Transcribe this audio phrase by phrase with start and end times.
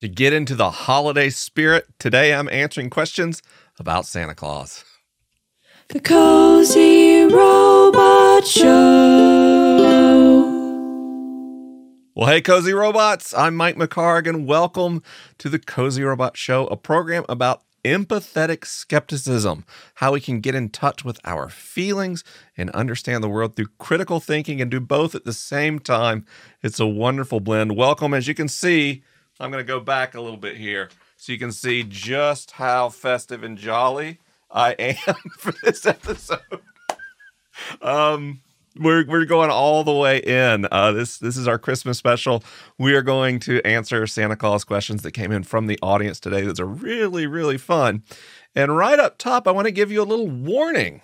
[0.00, 3.42] To get into the holiday spirit, today I'm answering questions
[3.80, 4.84] about Santa Claus.
[5.88, 8.64] The Cozy Robot Show.
[12.14, 15.02] Well, hey, Cozy Robots, I'm Mike McHargue, and welcome
[15.38, 20.68] to the Cozy Robot Show, a program about empathetic skepticism, how we can get in
[20.68, 22.22] touch with our feelings
[22.56, 26.24] and understand the world through critical thinking and do both at the same time.
[26.62, 27.74] It's a wonderful blend.
[27.76, 28.14] Welcome.
[28.14, 29.02] As you can see,
[29.40, 32.88] I'm going to go back a little bit here so you can see just how
[32.88, 34.18] festive and jolly
[34.50, 36.40] I am for this episode.
[37.80, 38.40] Um,
[38.76, 40.66] we're we're going all the way in.
[40.70, 42.44] Uh, this this is our Christmas special.
[42.78, 46.42] We are going to answer Santa Claus questions that came in from the audience today.
[46.42, 48.02] That's are really really fun.
[48.54, 51.02] And right up top, I want to give you a little warning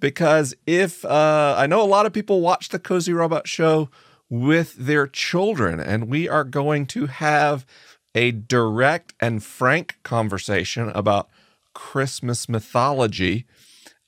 [0.00, 3.88] because if uh, I know a lot of people watch the Cozy Robot Show
[4.30, 7.66] with their children, and we are going to have
[8.14, 11.28] a direct and frank conversation about
[11.74, 13.46] Christmas mythology,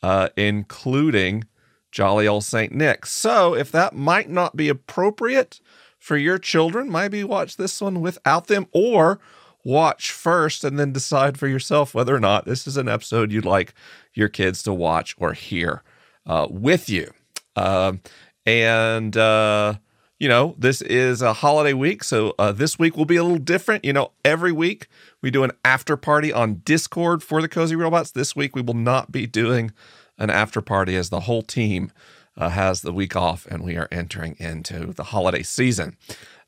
[0.02, 1.44] uh, including
[1.90, 3.06] jolly old Saint Nick.
[3.06, 5.60] So, if that might not be appropriate
[5.98, 9.18] for your children, maybe watch this one without them or
[9.64, 13.44] watch first and then decide for yourself whether or not this is an episode you'd
[13.44, 13.74] like
[14.14, 15.82] your kids to watch or hear
[16.24, 17.10] uh, with you.
[17.56, 18.00] Um,
[18.44, 19.74] and uh,
[20.18, 22.02] you know, this is a holiday week.
[22.02, 23.84] So uh, this week will be a little different.
[23.84, 24.88] You know, every week
[25.22, 28.10] we do an after party on Discord for the Cozy Robots.
[28.10, 29.72] This week we will not be doing
[30.18, 31.92] an after party as the whole team
[32.36, 35.96] uh, has the week off and we are entering into the holiday season.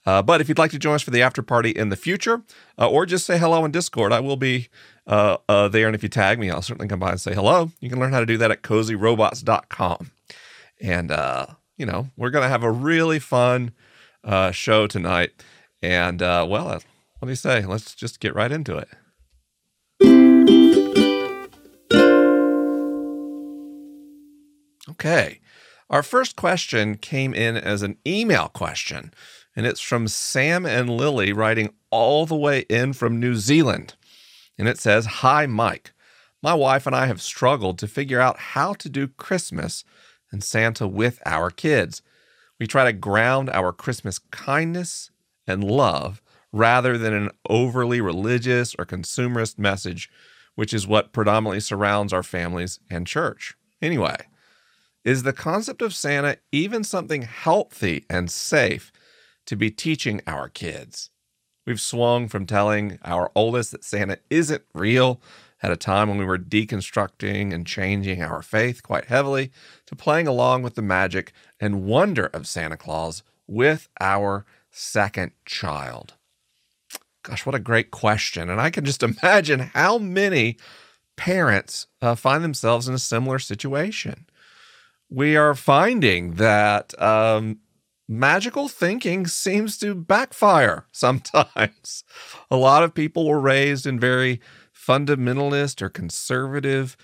[0.06, 2.42] Uh, but if you'd like to join us for the after party in the future,
[2.78, 4.68] uh, or just say hello in Discord, I will be
[5.06, 5.86] uh, uh, there.
[5.86, 7.72] And if you tag me, I'll certainly come by and say hello.
[7.80, 10.10] You can learn how to do that at cozyrobots.com.
[10.80, 11.10] And
[11.78, 13.72] you know, we're going to have a really fun
[14.24, 15.30] uh, show tonight.
[15.80, 16.80] And, uh, well, uh,
[17.18, 17.64] what do you say?
[17.64, 18.88] Let's just get right into it.
[24.90, 25.40] Okay.
[25.88, 29.14] Our first question came in as an email question,
[29.56, 33.94] and it's from Sam and Lily writing all the way in from New Zealand.
[34.58, 35.92] And it says Hi, Mike.
[36.42, 39.82] My wife and I have struggled to figure out how to do Christmas
[40.30, 42.02] and Santa with our kids.
[42.58, 45.10] We try to ground our Christmas kindness
[45.46, 46.20] and love
[46.52, 50.10] rather than an overly religious or consumerist message,
[50.54, 53.54] which is what predominantly surrounds our families and church.
[53.80, 54.16] Anyway,
[55.04, 58.92] is the concept of Santa even something healthy and safe
[59.46, 61.10] to be teaching our kids?
[61.66, 65.20] We've swung from telling our oldest that Santa isn't real
[65.62, 69.50] at a time when we were deconstructing and changing our faith quite heavily
[69.86, 76.14] to playing along with the magic and wonder of Santa Claus with our second child?
[77.22, 78.48] Gosh, what a great question.
[78.48, 80.56] And I can just imagine how many
[81.16, 84.26] parents uh, find themselves in a similar situation.
[85.10, 87.58] We are finding that um,
[88.08, 92.04] magical thinking seems to backfire sometimes.
[92.50, 94.40] A lot of people were raised in very
[94.88, 96.96] fundamentalist or conservative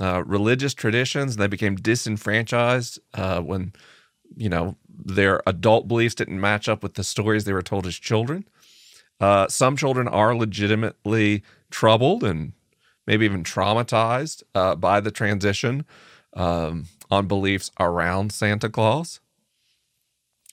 [0.00, 1.34] uh, religious traditions.
[1.34, 3.72] And they became disenfranchised uh, when,
[4.36, 7.96] you know, their adult beliefs didn't match up with the stories they were told as
[7.96, 8.46] children.
[9.18, 12.52] Uh, some children are legitimately troubled and
[13.06, 15.84] maybe even traumatized uh, by the transition
[16.34, 19.20] um, on beliefs around Santa Claus.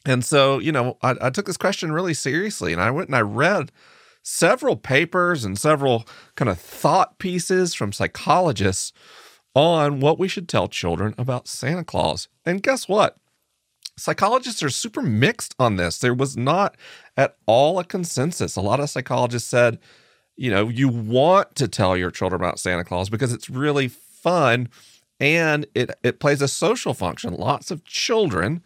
[0.06, 3.16] And so, you know, I, I took this question really seriously and I went and
[3.16, 3.72] I read
[4.28, 6.06] several papers and several
[6.36, 8.92] kind of thought pieces from psychologists
[9.56, 12.28] on what we should tell children about Santa Claus.
[12.46, 13.16] And guess what?
[13.96, 15.98] Psychologists are super mixed on this.
[15.98, 16.76] There was not
[17.16, 18.58] at all a consensus.
[18.58, 19.80] A lot of psychologists said,
[20.36, 24.68] you know, you want to tell your children about Santa Claus because it's really fun
[25.22, 27.34] and it it plays a social function.
[27.34, 28.62] Lots of children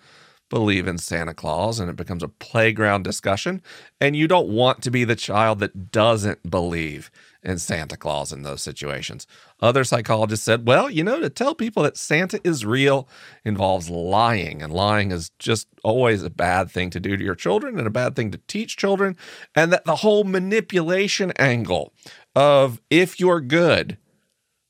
[0.51, 3.63] believe in Santa Claus and it becomes a playground discussion.
[3.99, 7.09] And you don't want to be the child that doesn't believe
[7.41, 9.25] in Santa Claus in those situations.
[9.59, 13.07] Other psychologists said, well, you know, to tell people that Santa is real
[13.43, 17.79] involves lying, and lying is just always a bad thing to do to your children
[17.79, 19.17] and a bad thing to teach children.
[19.55, 21.93] And that the whole manipulation angle
[22.35, 23.97] of if you're good,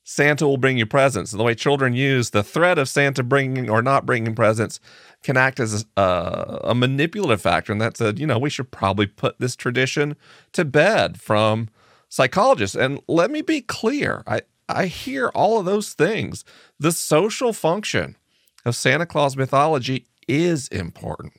[0.04, 1.32] Santa will bring you presents.
[1.32, 4.80] And the way children use the threat of Santa bringing or not bringing presents
[5.22, 7.72] can act as a, uh, a manipulative factor.
[7.72, 10.16] And that said, you know, we should probably put this tradition
[10.52, 11.68] to bed from
[12.08, 12.76] psychologists.
[12.76, 16.44] And let me be clear I, I hear all of those things.
[16.78, 18.16] The social function
[18.64, 21.34] of Santa Claus mythology is important.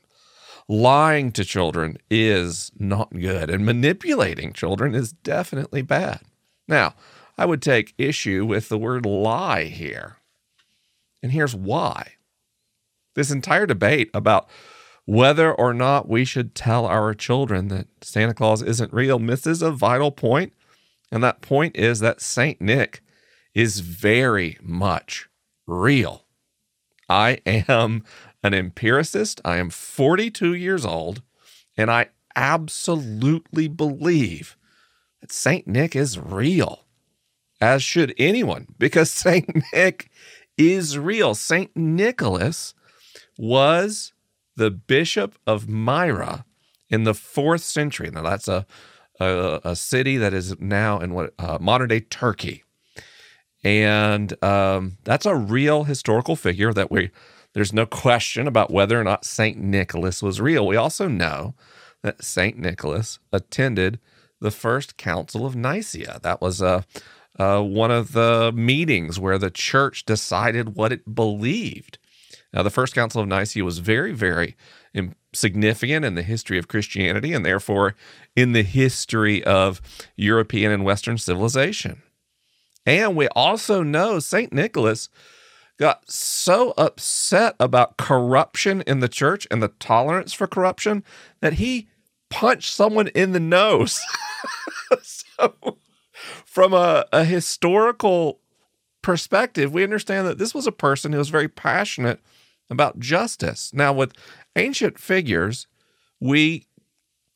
[0.68, 6.22] lying to children is not good, and manipulating children is definitely bad.
[6.68, 6.96] Now,
[7.38, 10.18] I would take issue with the word lie here.
[11.22, 12.14] And here's why.
[13.16, 14.50] This entire debate about
[15.06, 19.72] whether or not we should tell our children that Santa Claus isn't real misses a
[19.72, 20.54] vital point,
[21.12, 22.60] and that point is that St.
[22.62, 23.02] Nick
[23.54, 25.28] is very much
[25.68, 26.26] real.
[27.10, 28.04] I am
[28.42, 29.42] an empiricist.
[29.46, 31.22] I am 42 years old,
[31.78, 34.58] and I absolutely believe
[35.22, 35.68] that St.
[35.68, 36.86] Nick is real,
[37.62, 39.64] as should anyone, because St.
[39.74, 40.10] Nick
[40.58, 41.36] is real.
[41.36, 41.76] St.
[41.76, 42.74] Nicholas
[43.38, 44.14] was
[44.56, 46.46] the bishop of Myra
[46.90, 48.10] in the fourth century.
[48.12, 48.66] Now, that's a,
[49.20, 52.64] a, a city that is now in what uh, modern day Turkey.
[53.64, 57.12] And um, that's a real historical figure that we,
[57.54, 59.58] there's no question about whether or not St.
[59.58, 60.68] Nicholas was real.
[60.68, 61.56] We also know
[62.02, 62.58] that St.
[62.58, 64.00] Nicholas attended
[64.42, 66.20] the first Council of Nicaea.
[66.22, 66.86] That was a,
[67.40, 71.98] uh, one of the meetings where the church decided what it believed.
[72.54, 74.56] Now, the First Council of Nicaea was very, very
[75.34, 77.96] significant in the history of Christianity and therefore
[78.36, 79.82] in the history of
[80.16, 82.04] European and Western civilization.
[82.86, 84.54] And we also know St.
[84.54, 85.10] Nicholas
[85.80, 91.04] got so upset about corruption in the church and the tolerance for corruption
[91.42, 91.88] that he
[92.30, 94.00] punched someone in the nose.
[95.02, 95.56] so,
[96.46, 98.40] from a, a historical
[99.02, 102.20] perspective, we understand that this was a person who was very passionate
[102.70, 103.72] about justice.
[103.74, 104.14] Now, with
[104.56, 105.68] ancient figures,
[106.20, 106.68] we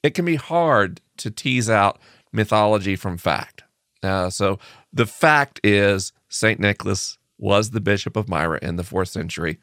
[0.03, 1.99] it can be hard to tease out
[2.31, 3.63] mythology from fact.
[4.03, 4.59] Uh, so
[4.93, 9.59] the fact is, Saint Nicholas was the bishop of Myra in the fourth century.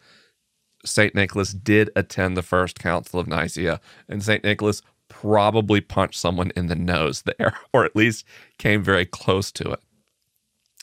[0.84, 6.52] Saint Nicholas did attend the first Council of Nicaea, and Saint Nicholas probably punched someone
[6.56, 8.24] in the nose there, or at least
[8.58, 9.80] came very close to it.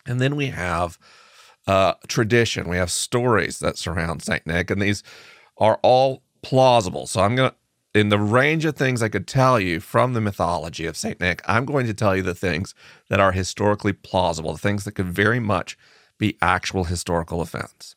[0.05, 0.97] And then we have
[1.67, 2.67] uh, tradition.
[2.67, 5.03] We have stories that surround Saint Nick, and these
[5.57, 7.07] are all plausible.
[7.07, 10.21] So I'm going to, in the range of things I could tell you from the
[10.21, 12.73] mythology of Saint Nick, I'm going to tell you the things
[13.09, 15.77] that are historically plausible, the things that could very much
[16.17, 17.95] be actual historical events.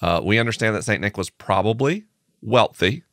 [0.00, 2.04] Uh, we understand that Saint Nick was probably
[2.42, 3.04] wealthy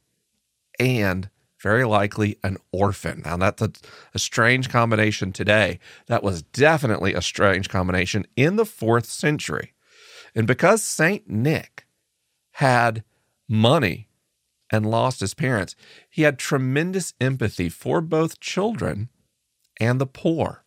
[0.80, 1.30] and
[1.62, 3.22] very likely an orphan.
[3.24, 3.72] Now, that's a,
[4.14, 5.80] a, strange combination today.
[6.08, 9.74] That was definitely a strange combination in the fourth century.
[10.34, 11.30] And because St.
[11.30, 11.86] Nick
[12.54, 13.04] had
[13.48, 14.08] money
[14.72, 15.76] and lost his parents,
[16.10, 19.10] he had tremendous empathy for both children
[19.80, 20.64] and the poor.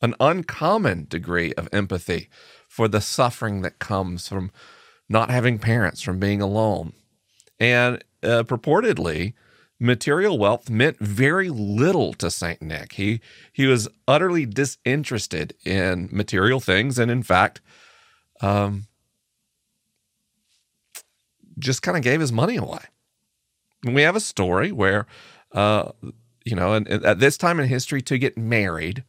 [0.00, 2.30] An uncommon degree of empathy
[2.66, 4.50] for the suffering that comes from
[5.08, 6.92] not having parents, from being alone.
[7.58, 9.34] And uh, purportedly,
[9.80, 12.92] material wealth meant very little to Saint Nick.
[12.92, 13.20] He
[13.52, 17.60] he was utterly disinterested in material things, and in fact,
[18.40, 18.86] um,
[21.58, 22.84] just kind of gave his money away.
[23.84, 25.06] And we have a story where,
[25.52, 25.92] uh,
[26.44, 29.04] you know, and, and at this time in history, to get married,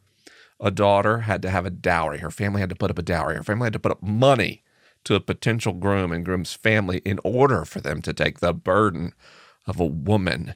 [0.59, 2.19] a daughter had to have a dowry.
[2.19, 3.35] Her family had to put up a dowry.
[3.35, 4.63] Her family had to put up money
[5.03, 9.13] to a potential groom and groom's family in order for them to take the burden
[9.67, 10.55] of a woman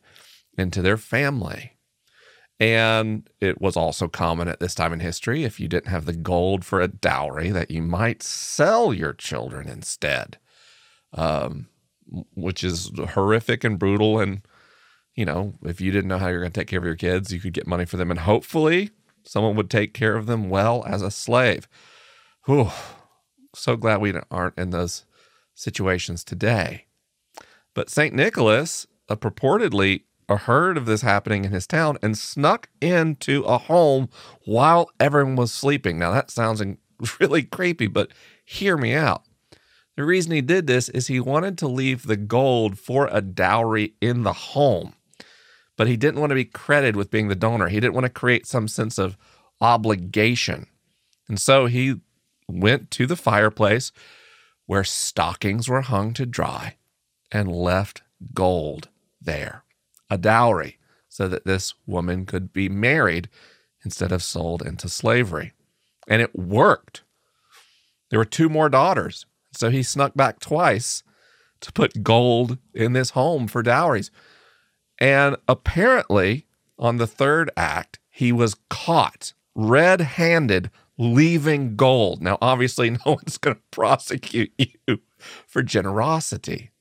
[0.58, 1.74] into their family.
[2.60, 6.14] And it was also common at this time in history, if you didn't have the
[6.14, 10.38] gold for a dowry, that you might sell your children instead,
[11.14, 11.68] um,
[12.34, 14.20] which is horrific and brutal.
[14.20, 14.42] And,
[15.16, 17.34] you know, if you didn't know how you're going to take care of your kids,
[17.34, 18.10] you could get money for them.
[18.10, 18.92] And hopefully
[19.26, 21.68] someone would take care of them well as a slave.
[22.46, 22.70] Whew.
[23.54, 25.06] So glad we aren't in those
[25.56, 26.86] situations today.
[27.74, 28.14] But St.
[28.14, 34.10] Nicholas uh, purportedly heard of this happening in his town and snuck into a home
[34.46, 36.00] while everyone was sleeping.
[36.00, 36.64] Now, that sounds
[37.20, 38.12] really creepy, but
[38.44, 39.24] hear me out.
[39.96, 43.94] The reason he did this is he wanted to leave the gold for a dowry
[44.02, 44.94] in the home,
[45.78, 47.70] but he didn't want to be credited with being the donor.
[47.70, 49.18] He didn't want to create some sense of
[49.62, 50.68] obligation.
[51.30, 52.02] And so he
[52.48, 53.92] went to the fireplace
[54.66, 56.76] where stockings were hung to dry
[57.32, 58.02] and left
[58.34, 58.90] gold
[59.26, 59.64] there,
[60.10, 60.78] a dowry,
[61.10, 63.30] so that this woman could be married
[63.84, 65.54] instead of sold into slavery.
[66.08, 67.04] And it worked.
[68.10, 69.26] There were two more daughters.
[69.52, 71.04] So he snuck back twice
[71.62, 74.12] to put gold in this home for dowries.
[75.00, 76.46] And apparently,
[76.78, 82.22] on the third act, he was caught red handed leaving gold.
[82.22, 85.00] Now, obviously, no one's going to prosecute you
[85.48, 86.72] for generosity.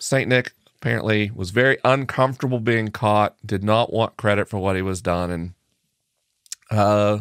[0.00, 0.28] St.
[0.28, 5.02] Nick apparently was very uncomfortable being caught, did not want credit for what he was
[5.02, 5.54] done, and
[6.70, 7.20] uh,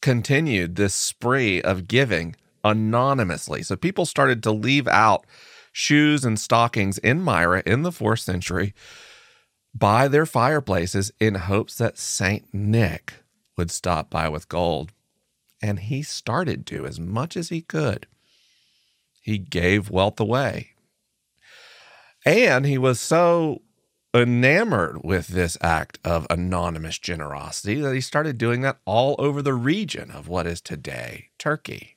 [0.00, 3.62] continued this spree of giving anonymously.
[3.62, 5.26] So people started to leave out
[5.72, 8.74] shoes and stockings in Myra in the fourth century
[9.74, 13.14] by their fireplaces in hopes that Saint Nick
[13.56, 14.92] would stop by with gold.
[15.62, 18.06] And he started to as much as he could.
[19.20, 20.71] He gave wealth away.
[22.24, 23.62] And he was so
[24.14, 29.54] enamored with this act of anonymous generosity that he started doing that all over the
[29.54, 31.96] region of what is today Turkey.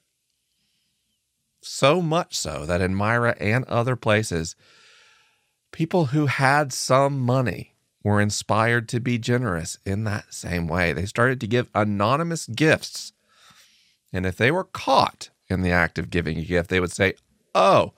[1.61, 4.55] So much so that in Myra and other places,
[5.71, 10.93] people who had some money were inspired to be generous in that same way.
[10.93, 13.13] They started to give anonymous gifts.
[14.13, 17.15] And if they were caught in the act of giving a gift, they would say,
[17.55, 17.93] Oh,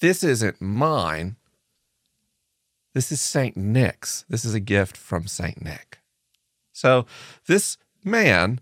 [0.00, 1.36] this isn't mine.
[2.98, 3.56] This is St.
[3.56, 4.24] Nick's.
[4.28, 5.62] This is a gift from St.
[5.62, 6.00] Nick.
[6.72, 7.06] So
[7.46, 8.58] this man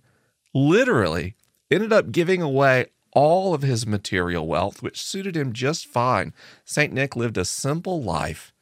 [0.52, 1.36] literally
[1.70, 6.34] ended up giving away all of his material wealth, which suited him just fine.
[6.66, 6.92] St.
[6.92, 8.52] Nick lived a simple life,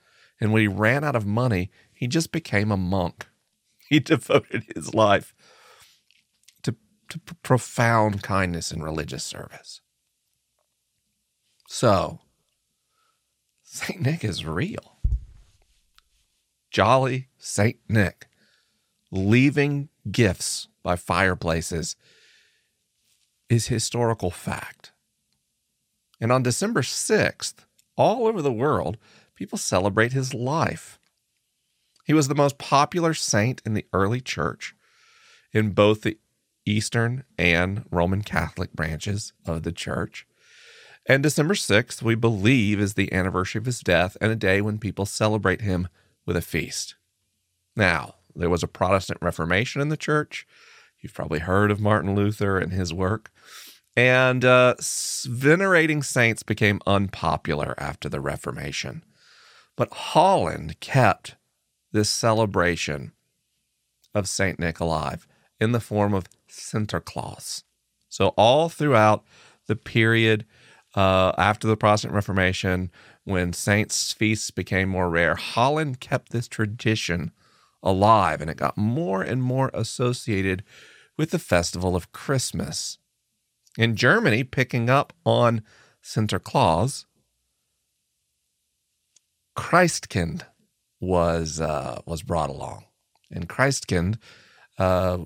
[0.40, 3.26] and when he ran out of money, he just became a monk.
[3.88, 5.34] He devoted his life
[6.62, 6.76] to,
[7.08, 9.80] to profound kindness and religious service.
[11.66, 12.20] So,
[13.64, 14.00] St.
[14.00, 14.93] Nick is real.
[16.74, 17.78] Jolly St.
[17.88, 18.26] Nick
[19.12, 21.94] leaving gifts by fireplaces
[23.48, 24.90] is historical fact.
[26.20, 27.54] And on December 6th,
[27.96, 28.96] all over the world,
[29.36, 30.98] people celebrate his life.
[32.06, 34.74] He was the most popular saint in the early church
[35.52, 36.18] in both the
[36.66, 40.26] Eastern and Roman Catholic branches of the church.
[41.06, 44.78] And December 6th, we believe, is the anniversary of his death and a day when
[44.78, 45.86] people celebrate him
[46.26, 46.94] with a feast.
[47.76, 50.46] Now, there was a Protestant Reformation in the church.
[51.00, 53.30] You've probably heard of Martin Luther and his work.
[53.96, 54.74] And uh,
[55.26, 59.04] venerating saints became unpopular after the Reformation.
[59.76, 61.36] But Holland kept
[61.92, 63.12] this celebration
[64.14, 64.58] of St.
[64.58, 65.26] Nick alive
[65.60, 67.62] in the form of Sinterklaas.
[68.08, 69.24] So, all throughout
[69.66, 70.44] the period
[70.94, 72.90] uh, after the Protestant Reformation,
[73.24, 77.32] when saints' feasts became more rare, Holland kept this tradition
[77.82, 80.62] alive and it got more and more associated
[81.16, 82.98] with the festival of Christmas.
[83.76, 85.62] In Germany, picking up on
[86.02, 87.06] Sinterklaas,
[89.56, 90.42] Christkind
[91.00, 92.84] was uh, was brought along,
[93.30, 94.18] and Christkind,
[94.78, 95.18] uh,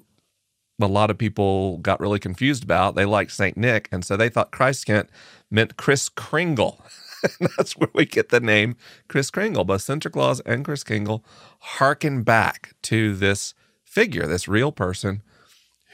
[0.80, 2.94] a lot of people got really confused about.
[2.94, 5.08] They liked Saint Nick, and so they thought Christkind
[5.50, 6.84] meant Kris Kringle.
[7.56, 8.76] that's where we get the name
[9.08, 9.64] Chris Kringle.
[9.64, 11.24] But Claus and Chris Kringle
[11.60, 15.22] harken back to this figure, this real person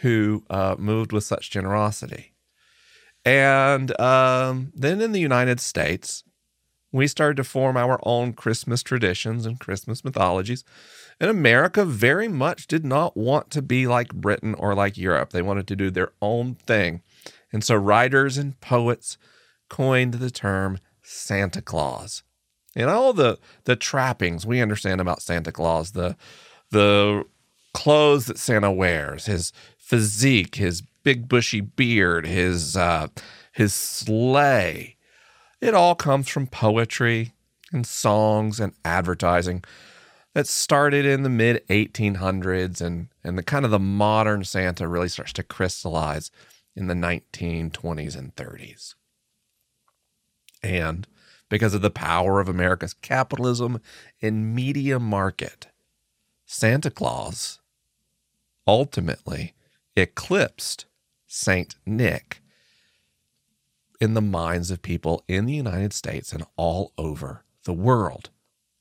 [0.01, 2.33] who uh, moved with such generosity.
[3.25, 6.25] And um, then in the United States,
[6.93, 10.63] we started to form our own Christmas traditions and Christmas mythologies.
[11.19, 15.31] And America very much did not want to be like Britain or like Europe.
[15.31, 17.03] They wanted to do their own thing.
[17.53, 19.17] And so writers and poets
[19.69, 22.23] coined the term Santa Claus.
[22.75, 26.17] And all the the trappings we understand about Santa Claus, the
[26.71, 27.25] the
[27.73, 33.09] clothes that Santa wears, his physique, his big bushy beard, his uh,
[33.53, 34.97] his sleigh.
[35.61, 37.33] It all comes from poetry
[37.73, 39.63] and songs and advertising
[40.35, 45.09] that started in the mid 1800s and and the kind of the modern Santa really
[45.09, 46.31] starts to crystallize
[46.75, 48.95] in the 1920s and 30s.
[50.65, 51.07] And
[51.51, 53.81] because of the power of America's capitalism
[54.23, 55.69] and media market,
[56.47, 57.61] Santa Claus
[58.67, 59.53] ultimately
[59.95, 60.87] eclipsed
[61.27, 62.41] Saint Nick
[64.01, 68.31] in the minds of people in the United States and all over the world.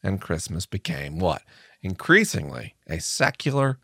[0.02, 1.42] And Christmas became what?
[1.82, 3.78] Increasingly a secular,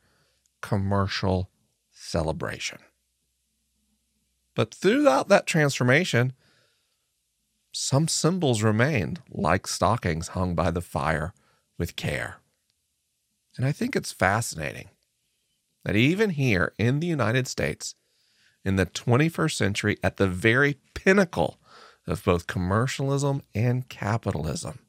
[0.62, 1.50] commercial
[1.92, 2.80] celebration.
[4.56, 6.32] But throughout that transformation,
[7.72, 11.34] some symbols remained, like stockings hung by the fire
[11.78, 12.38] with care.
[13.58, 14.90] And I think it's fascinating
[15.84, 17.96] that even here in the United States,
[18.66, 21.60] in the 21st century, at the very pinnacle
[22.08, 24.80] of both commercialism and capitalism,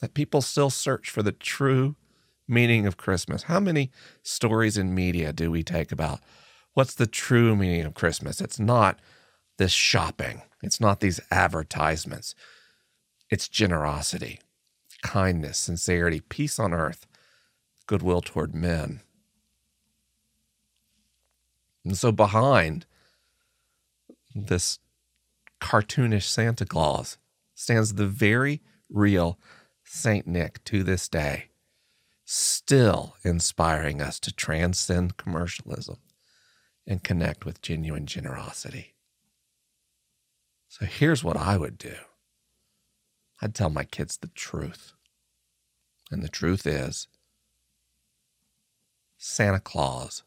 [0.00, 1.96] that people still search for the true
[2.48, 3.44] meaning of Christmas.
[3.44, 3.90] How many
[4.22, 6.20] stories in media do we take about
[6.74, 8.40] what's the true meaning of Christmas?
[8.40, 8.98] It's not
[9.60, 12.34] this shopping, it's not these advertisements,
[13.28, 14.40] it's generosity,
[15.02, 17.06] kindness, sincerity, peace on earth,
[17.86, 19.02] goodwill toward men.
[21.84, 22.86] And so behind
[24.34, 24.78] this
[25.60, 27.18] cartoonish Santa Claus
[27.54, 29.38] stands the very real
[29.84, 31.50] Saint Nick to this day,
[32.24, 35.98] still inspiring us to transcend commercialism
[36.86, 38.94] and connect with genuine generosity.
[40.70, 41.96] So here's what I would do
[43.42, 44.92] I'd tell my kids the truth.
[46.12, 47.08] And the truth is,
[49.18, 50.22] Santa Claus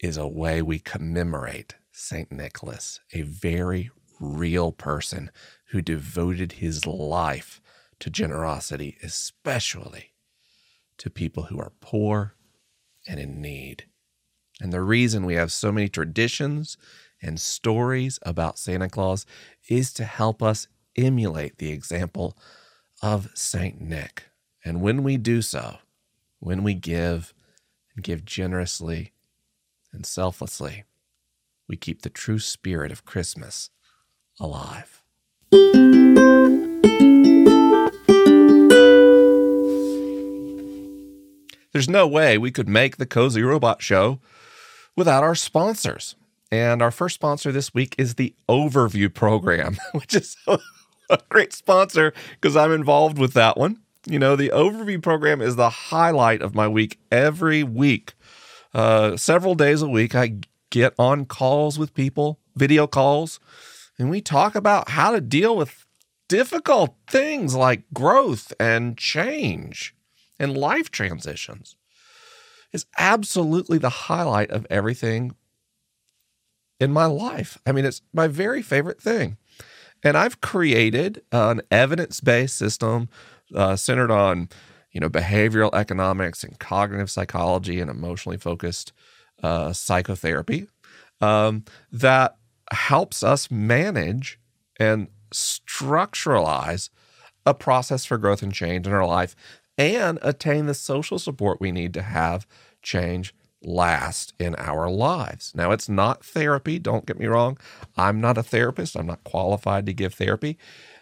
[0.00, 2.30] is a way we commemorate St.
[2.30, 3.90] Nicholas, a very
[4.20, 5.30] real person
[5.70, 7.60] who devoted his life
[8.00, 10.12] to generosity, especially
[10.98, 12.34] to people who are poor
[13.08, 13.86] and in need.
[14.60, 16.76] And the reason we have so many traditions
[17.22, 19.24] and stories about Santa Claus
[19.68, 22.36] is to help us emulate the example
[23.00, 23.80] of St.
[23.80, 24.24] Nick.
[24.64, 25.78] And when we do so,
[26.40, 27.32] when we give
[27.94, 29.12] and give generously
[29.92, 30.84] and selflessly,
[31.68, 33.70] we keep the true spirit of Christmas
[34.40, 35.02] alive.
[41.72, 44.20] There's no way we could make the Cozy Robot Show
[44.94, 46.16] without our sponsors.
[46.52, 52.12] And our first sponsor this week is the Overview Program, which is a great sponsor
[52.32, 53.80] because I'm involved with that one.
[54.06, 58.12] You know, the Overview Program is the highlight of my week every week.
[58.74, 60.34] Uh, several days a week, I
[60.68, 63.40] get on calls with people, video calls,
[63.98, 65.86] and we talk about how to deal with
[66.28, 69.94] difficult things like growth and change
[70.38, 71.76] and life transitions.
[72.72, 75.34] Is absolutely the highlight of everything
[76.82, 77.58] in my life.
[77.64, 79.36] I mean, it's my very favorite thing.
[80.02, 83.08] And I've created an evidence-based system
[83.54, 84.48] uh, centered on,
[84.90, 88.92] you know, behavioral economics and cognitive psychology and emotionally focused
[89.44, 90.66] uh, psychotherapy
[91.20, 92.36] um, that
[92.72, 94.40] helps us manage
[94.80, 96.90] and structuralize
[97.46, 99.36] a process for growth and change in our life
[99.78, 102.46] and attain the social support we need to have
[102.82, 105.52] change last in our lives.
[105.54, 107.58] Now, it's not therapy, don't get me wrong.
[107.96, 110.58] I'm not a therapist, I'm not qualified to give therapy.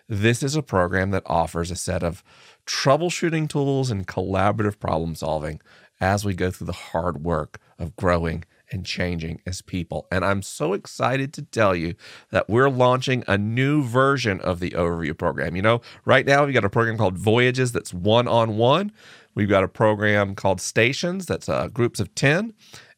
[0.08, 2.24] This is a program that offers a set of
[2.66, 5.60] troubleshooting tools and collaborative problem solving
[6.00, 10.06] as we go through the hard work of growing and changing as people.
[10.10, 11.94] And I'm so excited to tell you
[12.30, 15.56] that we're launching a new version of the overview program.
[15.56, 18.92] You know, right now we've got a program called Voyages that's one on one.
[19.34, 22.54] We've got a program called Stations that's uh, groups of 10.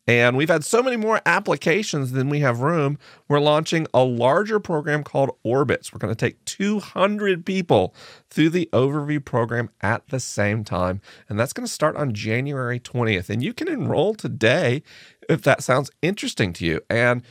[0.07, 2.99] And we've had so many more applications than we have room.
[3.29, 5.92] We're launching a larger program called Orbits.
[5.92, 7.95] We're going to take 200 people
[8.29, 11.01] through the overview program at the same time.
[11.29, 13.31] And that's going to start on January 20th.
[13.31, 14.83] And you can enroll today
[15.29, 16.81] if that sounds interesting to you.
[16.90, 17.23] And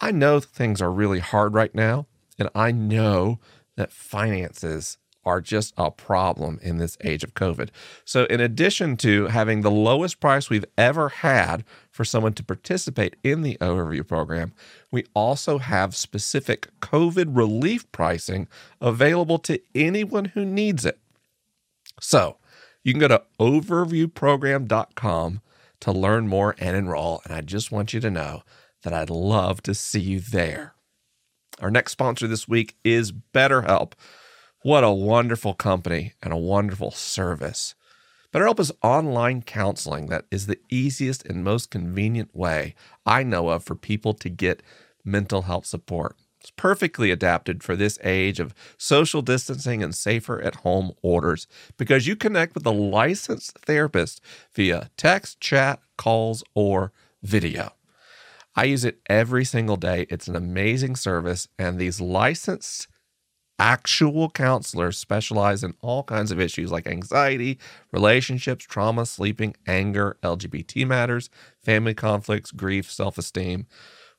[0.00, 2.06] I know things are really hard right now.
[2.36, 3.38] And I know
[3.76, 7.70] that finances are just a problem in this age of COVID.
[8.04, 13.16] So, in addition to having the lowest price we've ever had for someone to participate
[13.22, 14.52] in the overview program,
[14.90, 18.48] we also have specific COVID relief pricing
[18.80, 20.98] available to anyone who needs it.
[22.00, 22.36] So,
[22.82, 25.40] you can go to overviewprogram.com
[25.80, 27.22] to learn more and enroll.
[27.24, 28.42] And I just want you to know
[28.82, 30.74] that I'd love to see you there.
[31.60, 33.92] Our next sponsor this week is BetterHelp.
[34.68, 37.74] What a wonderful company and a wonderful service.
[38.34, 42.74] BetterHelp is online counseling that is the easiest and most convenient way
[43.06, 44.62] I know of for people to get
[45.02, 46.16] mental health support.
[46.42, 51.46] It's perfectly adapted for this age of social distancing and safer at home orders
[51.78, 54.20] because you connect with a licensed therapist
[54.52, 57.72] via text, chat, calls, or video.
[58.54, 60.06] I use it every single day.
[60.10, 62.86] It's an amazing service, and these licensed
[63.58, 67.58] actual counselors specialize in all kinds of issues like anxiety,
[67.92, 71.30] relationships, trauma, sleeping, anger, LGBT matters,
[71.62, 73.66] family conflicts, grief, self esteem.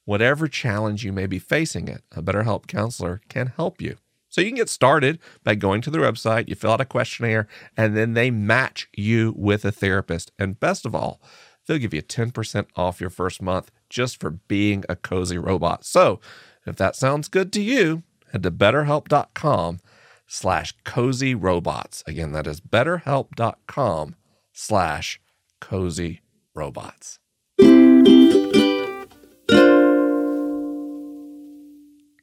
[0.06, 3.98] Whatever challenge you may be facing it, a BetterHelp counselor can help you.
[4.30, 7.48] So you can get started by going to their website, you fill out a questionnaire,
[7.76, 10.32] and then they match you with a therapist.
[10.38, 11.22] And best of all,
[11.66, 15.84] they'll give you 10% off your first month just for being a cozy robot.
[15.84, 16.20] So
[16.66, 19.80] if that sounds good to you, head to betterhelp.com
[20.28, 22.04] slash cozy robots.
[22.06, 24.16] Again, that is betterhelp.com
[24.54, 25.20] slash
[25.60, 26.22] cozy
[26.54, 27.20] robots.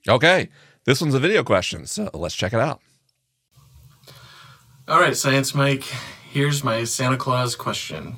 [0.09, 0.49] Okay,
[0.85, 2.81] this one's a video question, so let's check it out.
[4.87, 5.83] All right, Science Mike,
[6.31, 8.15] here's my Santa Claus question.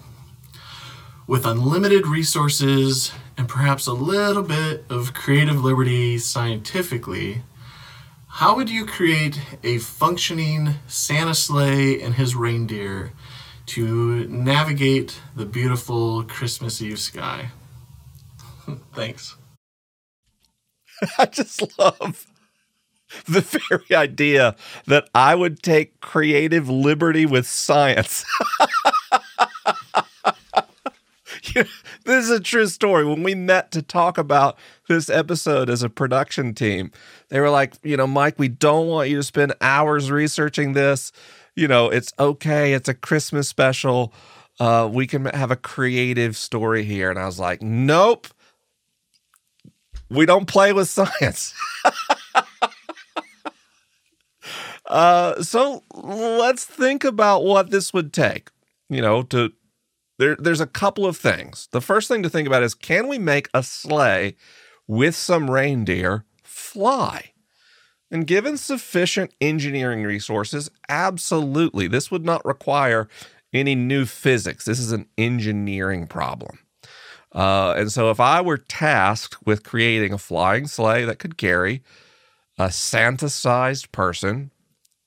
[1.26, 7.42] With unlimited resources and perhaps a little bit of creative liberty scientifically,
[8.38, 13.12] how would you create a functioning Santa sleigh and his reindeer
[13.66, 17.50] to navigate the beautiful Christmas Eve sky?
[18.94, 19.34] Thanks.
[21.18, 22.28] I just love
[23.26, 24.54] the very idea
[24.86, 28.24] that I would take creative liberty with science.
[32.08, 33.04] this is a true story.
[33.04, 36.90] When we met to talk about this episode as a production team,
[37.28, 41.12] they were like, you know, Mike, we don't want you to spend hours researching this.
[41.54, 42.72] You know, it's okay.
[42.72, 44.12] It's a Christmas special.
[44.58, 47.10] Uh, we can have a creative story here.
[47.10, 48.26] And I was like, nope.
[50.08, 51.54] We don't play with science.
[54.86, 58.48] uh, so let's think about what this would take,
[58.88, 59.52] you know, to
[60.18, 61.68] there, there's a couple of things.
[61.70, 64.36] The first thing to think about is can we make a sleigh
[64.86, 67.32] with some reindeer fly?
[68.10, 71.88] And given sufficient engineering resources, absolutely.
[71.88, 73.08] This would not require
[73.52, 74.64] any new physics.
[74.64, 76.58] This is an engineering problem.
[77.32, 81.82] Uh, and so, if I were tasked with creating a flying sleigh that could carry
[82.58, 84.50] a Santa sized person,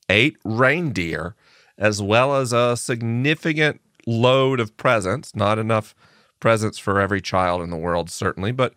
[0.08, 1.36] eight reindeer,
[1.78, 5.96] as well as a significant load of presents, not enough
[6.40, 8.74] presents for every child in the world, certainly, but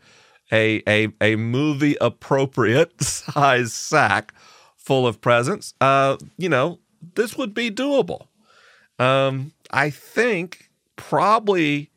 [0.52, 4.32] a, a, a movie appropriate size sack
[4.76, 6.78] full of presents, uh, you know,
[7.14, 8.28] this would be doable.
[8.98, 11.90] Um, I think probably,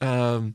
[0.00, 0.54] um,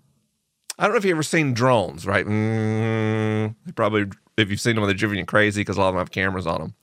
[0.77, 2.25] I don't know if you've ever seen drones, right?
[2.25, 4.05] Mm, probably,
[4.37, 6.47] if you've seen them, they're driving you crazy because a lot of them have cameras
[6.47, 6.73] on them.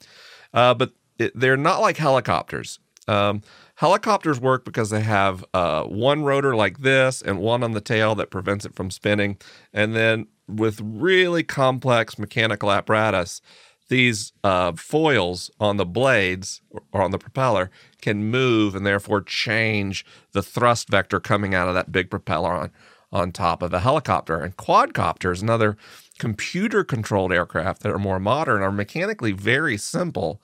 [0.53, 2.79] Uh, but it, they're not like helicopters.
[3.09, 3.43] Um,
[3.77, 8.15] Helicopters work because they have uh, one rotor like this and one on the tail
[8.15, 9.37] that prevents it from spinning.
[9.73, 13.43] And then with really complex mechanical apparatus,
[13.89, 20.07] these uh, foils on the blades or on the propeller can move and therefore change
[20.33, 22.71] the thrust vector coming out of that big propeller on,
[23.13, 24.39] on top of a helicopter.
[24.39, 25.77] And quadcopters, another
[26.19, 30.41] computer controlled aircraft that are more modern, are mechanically very simple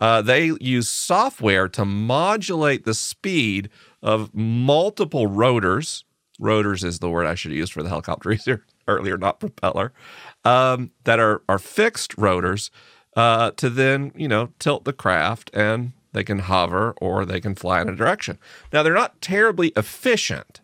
[0.00, 3.68] uh, they use software to modulate the speed
[4.02, 6.04] of multiple rotors.
[6.38, 8.36] Rotors is the word I should use for the helicopter
[8.88, 9.92] earlier, not propeller.
[10.44, 12.70] Um, that are are fixed rotors
[13.14, 17.54] uh, to then you know tilt the craft and they can hover or they can
[17.54, 18.38] fly in a direction.
[18.72, 20.60] Now they're not terribly efficient.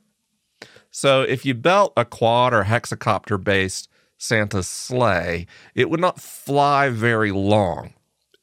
[0.90, 6.88] So if you built a quad or hexacopter based Santa's sleigh, it would not fly
[6.88, 7.92] very long.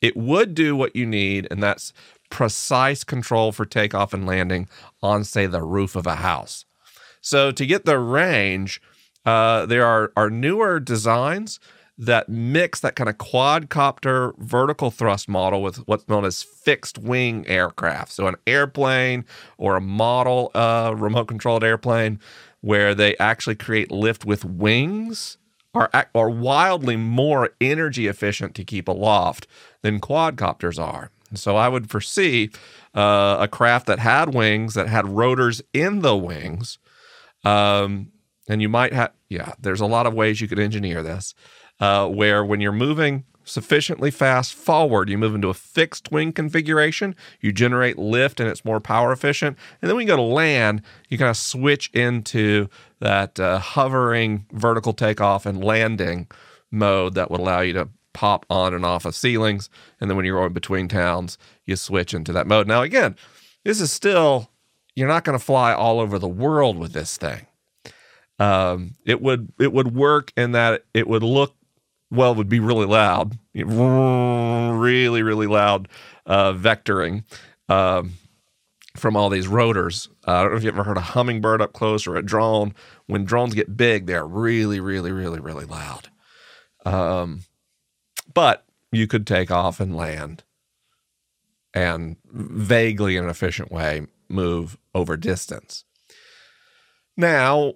[0.04, 1.94] It would do what you need, and that's
[2.30, 4.68] precise control for takeoff and landing
[5.02, 6.66] on, say, the roof of a house.
[7.22, 8.82] So to get the range,
[9.26, 11.58] uh, there are, are newer designs
[11.98, 17.48] that mix that kind of quadcopter vertical thrust model with what's known as fixed wing
[17.48, 18.12] aircraft.
[18.12, 19.24] So an airplane
[19.58, 22.20] or a model uh, remote controlled airplane
[22.60, 25.38] where they actually create lift with wings
[25.74, 29.48] are are wildly more energy efficient to keep aloft
[29.82, 31.10] than quadcopters are.
[31.34, 32.52] So I would foresee
[32.94, 36.78] uh, a craft that had wings that had rotors in the wings,
[37.44, 38.12] um,
[38.48, 39.54] and you might have yeah.
[39.60, 41.34] There's a lot of ways you could engineer this,
[41.80, 47.16] uh, where when you're moving sufficiently fast forward, you move into a fixed wing configuration,
[47.42, 49.58] you generate lift and it's more power efficient.
[49.82, 54.46] And then when you go to land, you kind of switch into that uh, hovering
[54.52, 56.28] vertical takeoff and landing
[56.72, 59.70] mode that would allow you to pop on and off of ceilings.
[60.00, 62.68] And then when you're going between towns, you switch into that mode.
[62.68, 63.16] Now, again,
[63.64, 64.50] this is still,
[64.96, 67.48] you're not going to fly all over the world with this thing.
[68.40, 71.56] Um, it would it would work in that it would look
[72.14, 75.88] well, would be really loud, really really loud
[76.26, 77.24] uh, vectoring.
[77.70, 78.14] Um,
[78.96, 80.08] from all these rotors.
[80.28, 82.74] Uh, I don't know if you've ever heard a hummingbird up close or a drone.
[83.08, 86.10] When drones get big, they're really, really, really, really loud.
[86.86, 87.42] Um,
[88.34, 90.44] but you could take off and land
[91.74, 95.86] and vaguely in an efficient way move over distance.
[97.16, 97.74] Now,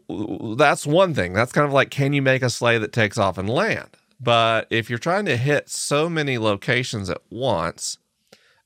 [0.56, 1.34] that's one thing.
[1.34, 3.89] That's kind of like can you make a sleigh that takes off and land?
[4.20, 7.98] But if you're trying to hit so many locations at once,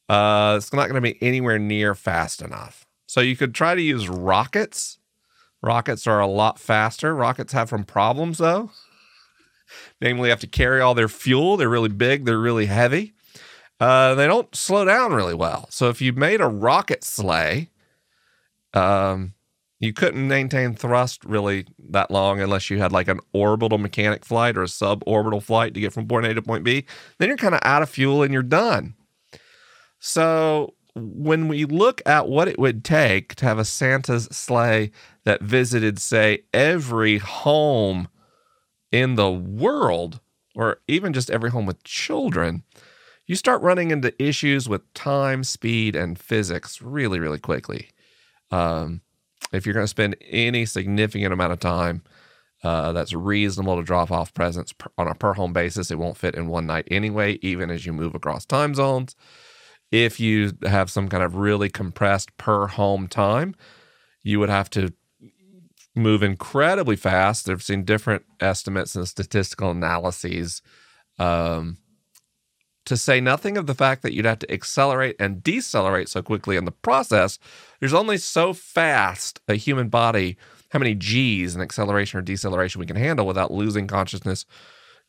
[0.07, 2.85] uh, it's not going to be anywhere near fast enough.
[3.07, 4.97] So you could try to use rockets.
[5.61, 7.13] Rockets are a lot faster.
[7.13, 8.71] Rockets have some problems though.
[10.01, 11.55] Namely, have to carry all their fuel.
[11.55, 12.25] They're really big.
[12.25, 13.13] They're really heavy.
[13.79, 15.67] uh, they don't slow down really well.
[15.69, 17.69] So if you made a rocket sleigh,
[18.73, 19.33] um,
[19.81, 24.55] you couldn't maintain thrust really that long unless you had like an orbital mechanic flight
[24.55, 26.85] or a suborbital flight to get from point A to point B.
[27.17, 28.93] Then you're kind of out of fuel and you're done.
[29.99, 34.91] So when we look at what it would take to have a Santa's sleigh
[35.23, 38.07] that visited, say, every home
[38.91, 40.19] in the world,
[40.53, 42.63] or even just every home with children,
[43.25, 47.89] you start running into issues with time, speed, and physics really, really quickly.
[48.51, 49.01] Um,
[49.51, 52.03] if you're going to spend any significant amount of time
[52.63, 56.17] uh, that's reasonable to drop off presents per, on a per home basis, it won't
[56.17, 59.15] fit in one night anyway, even as you move across time zones.
[59.91, 63.55] If you have some kind of really compressed per home time,
[64.23, 64.93] you would have to
[65.95, 67.49] move incredibly fast.
[67.49, 70.61] I've seen different estimates and statistical analyses.
[71.19, 71.77] Um,
[72.85, 76.55] to say nothing of the fact that you'd have to accelerate and decelerate so quickly
[76.55, 77.37] in the process,
[77.81, 80.37] there's only so fast a human body,
[80.69, 84.45] how many G's in acceleration or deceleration we can handle without losing consciousness,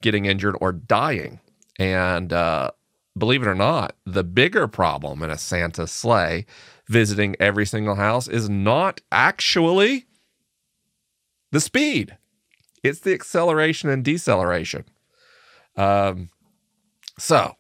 [0.01, 1.39] getting injured, or dying.
[1.79, 2.73] And uh,
[3.17, 6.47] believe it or not, the bigger problem in a Santa sleigh
[6.89, 10.07] visiting every single house is not actually
[11.53, 12.17] the speed,
[12.83, 14.85] it's the acceleration and deceleration.
[15.77, 16.31] Um,
[17.19, 17.55] so,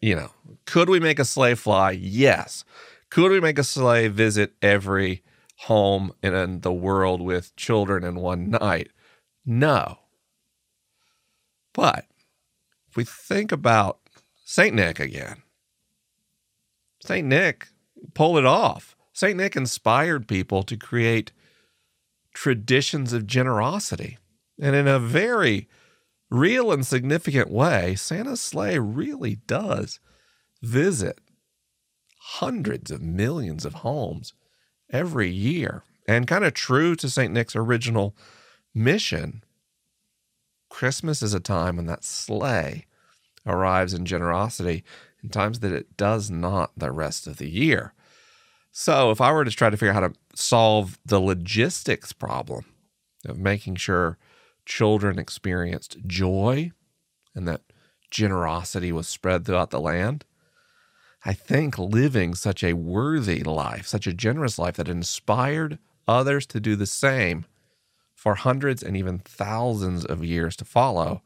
[0.00, 0.30] you know,
[0.66, 1.92] could we make a sleigh fly?
[1.92, 2.64] Yes.
[3.10, 5.22] Could we make a sleigh visit every
[5.60, 8.90] home in the world with children in one night?
[9.44, 9.98] No.
[11.72, 12.06] But
[12.88, 14.00] if we think about
[14.44, 14.74] St.
[14.74, 15.42] Nick again,
[17.02, 17.26] St.
[17.26, 17.68] Nick
[18.14, 18.96] pulled it off.
[19.12, 19.36] St.
[19.36, 21.32] Nick inspired people to create
[22.34, 24.18] traditions of generosity.
[24.60, 25.68] And in a very
[26.30, 30.00] real and significant way, Santa's sleigh really does
[30.62, 31.20] visit
[32.30, 34.34] hundreds of millions of homes
[34.90, 35.84] every year.
[36.08, 37.32] And kind of true to St.
[37.32, 38.16] Nick's original
[38.74, 39.44] mission,
[40.68, 42.86] Christmas is a time when that sleigh
[43.46, 44.82] arrives in generosity
[45.22, 47.92] in times that it does not the rest of the year.
[48.72, 52.66] So, if I were to try to figure out how to solve the logistics problem
[53.24, 54.18] of making sure
[54.66, 56.72] children experienced joy
[57.34, 57.62] and that
[58.10, 60.24] generosity was spread throughout the land,
[61.26, 66.60] I think living such a worthy life, such a generous life that inspired others to
[66.60, 67.46] do the same
[68.14, 71.22] for hundreds and even thousands of years to follow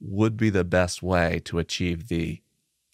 [0.00, 2.42] would be the best way to achieve the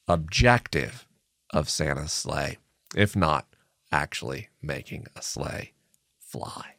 [0.07, 1.07] objective
[1.55, 2.59] of Santa's sleigh,
[2.95, 3.47] if not
[3.91, 5.73] actually making a sleigh
[6.21, 6.75] fly.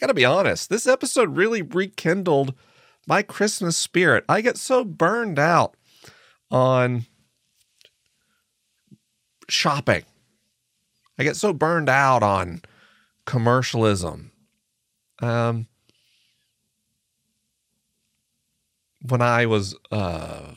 [0.00, 2.54] Got to be honest, this episode really rekindled
[3.06, 4.24] my Christmas spirit.
[4.28, 5.76] I get so burned out
[6.50, 7.06] on
[9.48, 10.04] shopping.
[11.18, 12.62] I get so burned out on
[13.26, 14.32] commercialism.
[15.20, 15.66] Um,
[19.06, 20.52] when I was uh,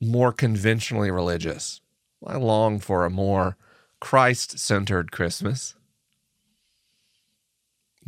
[0.00, 1.80] more conventionally religious,
[2.26, 3.56] I longed for a more
[4.00, 5.74] Christ centered Christmas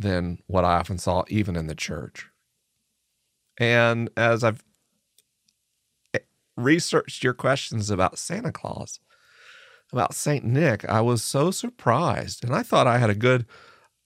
[0.01, 2.27] than what I often saw even in the church.
[3.57, 4.63] And as I've
[6.13, 6.19] eh,
[6.55, 8.99] researched your questions about Santa Claus,
[9.91, 10.43] about St.
[10.43, 12.43] Nick, I was so surprised.
[12.43, 13.45] And I thought I had a good,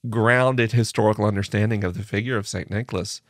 [0.10, 2.70] grounded historical understanding of the figure of St.
[2.70, 3.22] Nicholas.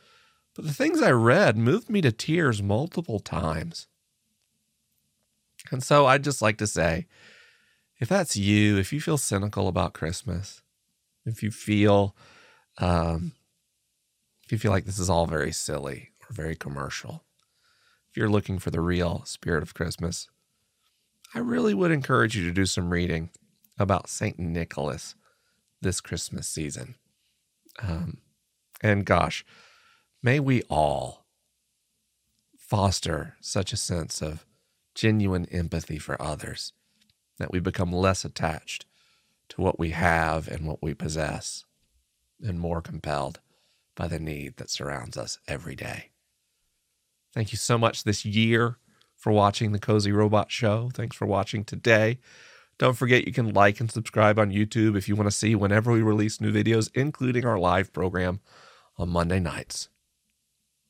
[0.55, 3.87] But the things I read moved me to tears multiple times.
[5.71, 7.07] And so I'd just like to say
[7.99, 10.61] if that's you, if you feel cynical about Christmas,
[11.25, 12.15] if you feel
[12.77, 13.33] um,
[14.43, 17.23] if you feel like this is all very silly or very commercial,
[18.09, 20.29] if you're looking for the real spirit of Christmas,
[21.33, 23.29] I really would encourage you to do some reading
[23.77, 24.39] about St.
[24.39, 25.15] Nicholas
[25.81, 26.95] this Christmas season.
[27.81, 28.19] Um,
[28.81, 29.43] and gosh,
[30.23, 31.25] may we all
[32.57, 34.45] foster such a sense of
[34.95, 36.73] genuine empathy for others
[37.37, 38.85] that we become less attached
[39.49, 41.65] to what we have and what we possess
[42.41, 43.39] and more compelled
[43.95, 46.11] by the need that surrounds us every day.
[47.33, 48.77] Thank you so much this year
[49.15, 50.89] for watching the Cozy Robot Show.
[50.93, 52.19] Thanks for watching today.
[52.77, 55.91] Don't forget you can like and subscribe on YouTube if you want to see whenever
[55.91, 58.41] we release new videos, including our live program
[58.97, 59.89] on Monday nights.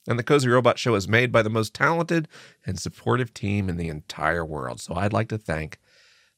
[0.08, 2.28] And the Cozy Robot Show is made by the most talented
[2.66, 4.80] and supportive team in the entire world.
[4.80, 5.80] So I'd like to thank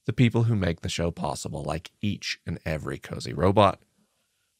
[0.05, 3.79] the people who make the show possible, like each and every Cozy Robot.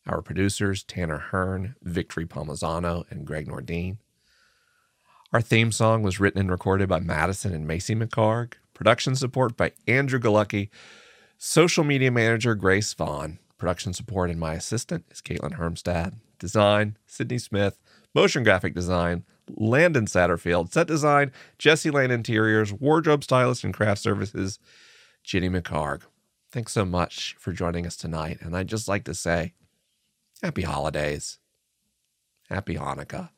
[0.08, 3.98] Our producers, Tanner Hearn, Victory Palmazano, and Greg Nordine.
[5.34, 8.54] Our theme song was written and recorded by Madison and Macy McHargue.
[8.74, 10.70] Production support by Andrew Galucki.
[11.38, 13.39] Social media manager Grace Vaughn.
[13.58, 16.13] Production support and my assistant is Caitlin Hermstad.
[16.39, 17.78] Design, Sydney Smith.
[18.15, 20.72] Motion graphic design, Landon Satterfield.
[20.72, 22.72] Set design, Jesse Lane Interiors.
[22.72, 24.60] Wardrobe stylist and craft services,
[25.24, 26.04] Jenny McHargue.
[26.52, 28.38] Thanks so much for joining us tonight.
[28.39, 29.54] And I'd just like to say,
[30.43, 31.39] Happy holidays.
[32.50, 33.30] Happy Hanukkah.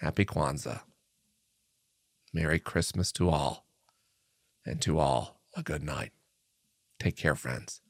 [0.00, 0.80] Happy Kwanzaa.
[2.32, 3.66] Merry Christmas to all.
[4.66, 6.12] And to all, a good night.
[6.98, 7.80] Take care, friends.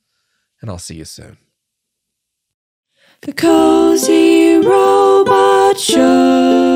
[0.61, 1.38] And I'll see you soon.
[3.23, 6.74] The Cozy Robot Show.